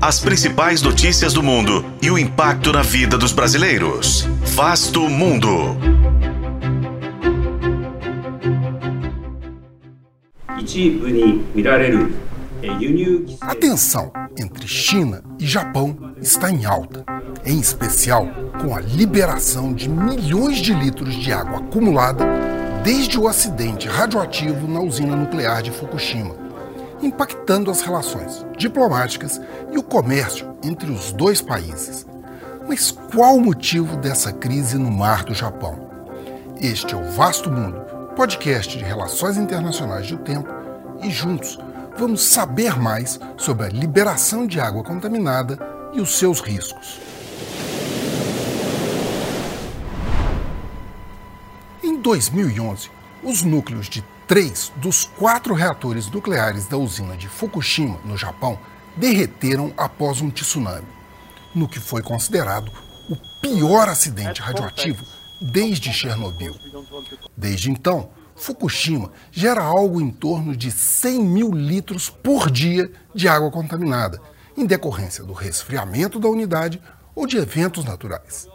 [0.00, 4.28] as principais notícias do mundo e o impacto na vida dos brasileiros.
[4.44, 5.76] Vasto Mundo.
[13.40, 17.04] A tensão entre China e Japão está em alta,
[17.44, 18.28] em especial
[18.60, 22.24] com a liberação de milhões de litros de água acumulada
[22.84, 26.47] desde o acidente radioativo na usina nuclear de Fukushima,
[27.02, 29.40] impactando as relações diplomáticas
[29.70, 32.06] e o comércio entre os dois países.
[32.66, 35.88] Mas qual o motivo dessa crise no mar do Japão?
[36.60, 37.80] Este é o Vasto Mundo,
[38.14, 40.48] podcast de relações internacionais do tempo,
[41.02, 41.58] e juntos
[41.96, 45.58] vamos saber mais sobre a liberação de água contaminada
[45.92, 47.00] e os seus riscos.
[51.82, 52.90] Em 2011,
[53.22, 58.58] os núcleos de três dos quatro reatores nucleares da usina de Fukushima, no Japão,
[58.96, 60.86] derreteram após um tsunami,
[61.54, 62.70] no que foi considerado
[63.08, 65.04] o pior acidente radioativo
[65.40, 66.54] desde Chernobyl.
[67.36, 73.50] Desde então, Fukushima gera algo em torno de 100 mil litros por dia de água
[73.50, 74.20] contaminada,
[74.56, 76.80] em decorrência do resfriamento da unidade
[77.14, 78.46] ou de eventos naturais.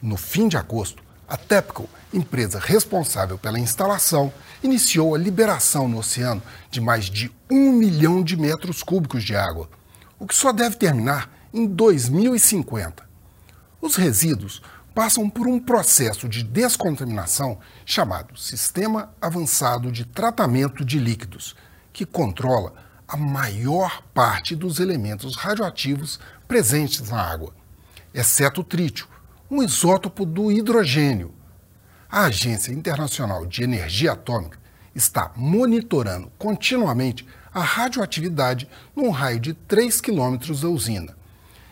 [0.00, 1.02] No fim de agosto,
[1.34, 4.32] a TEPCO, empresa responsável pela instalação,
[4.62, 9.68] iniciou a liberação no oceano de mais de um milhão de metros cúbicos de água,
[10.16, 13.02] o que só deve terminar em 2050.
[13.80, 14.62] Os resíduos
[14.94, 21.56] passam por um processo de descontaminação chamado Sistema Avançado de Tratamento de Líquidos,
[21.92, 22.74] que controla
[23.08, 27.52] a maior parte dos elementos radioativos presentes na água,
[28.14, 29.08] exceto o trítio,
[29.50, 31.34] um isótopo do hidrogênio.
[32.10, 34.58] A Agência Internacional de Energia Atômica
[34.94, 41.16] está monitorando continuamente a radioatividade num raio de 3 quilômetros da usina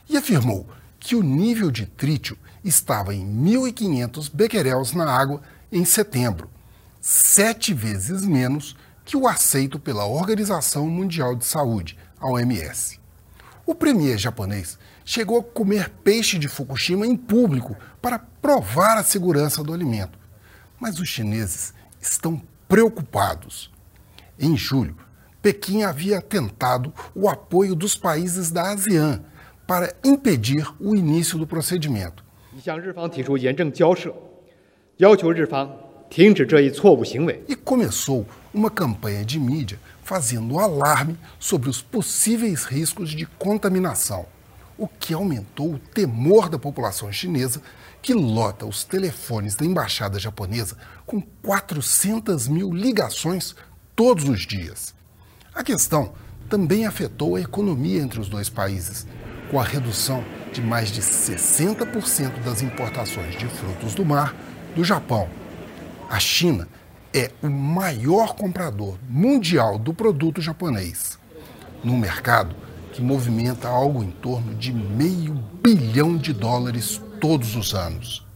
[0.09, 6.51] e afirmou que o nível de trítio estava em 1.500 becquerels na água em setembro,
[7.01, 13.02] sete vezes menos que o aceito pela Organização Mundial de Saúde, a OMS.
[13.64, 19.62] O premier japonês chegou a comer peixe de Fukushima em público para provar a segurança
[19.62, 20.18] do alimento.
[20.80, 23.70] Mas os chineses estão preocupados.
[24.39, 24.96] Em julho,
[25.40, 29.24] Pequim havia tentado o apoio dos países da ASEAN
[29.67, 32.24] para impedir o início do procedimento.
[37.48, 44.27] E começou uma campanha de mídia fazendo alarme sobre os possíveis riscos de contaminação,
[44.77, 47.62] o que aumentou o temor da população chinesa,
[48.02, 53.56] que lota os telefones da embaixada japonesa com 400 mil ligações
[53.96, 54.94] todos os dias.
[55.55, 56.12] A questão
[56.46, 59.06] também afetou a economia entre os dois países,
[59.50, 64.36] com a redução de mais de 60% das importações de frutos do mar
[64.77, 65.42] do Japão.
[66.12, 66.68] A China
[67.14, 71.18] é o maior comprador mundial do produto japonês,
[71.83, 72.55] num mercado
[72.92, 75.33] que movimenta algo em torno de meio
[75.64, 78.27] bilhão de dólares todos os anos.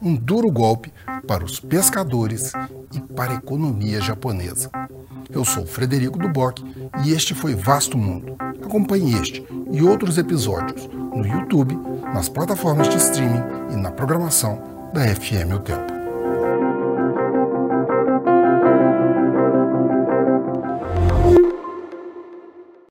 [0.00, 0.90] Um duro golpe
[1.26, 2.54] para os pescadores
[2.94, 4.70] e para a economia japonesa.
[5.28, 6.62] Eu sou Frederico Duboc
[7.04, 8.36] e este foi Vasto Mundo.
[8.64, 11.76] Acompanhe este e outros episódios no YouTube,
[12.14, 15.97] nas plataformas de streaming e na programação da FM O Tempo.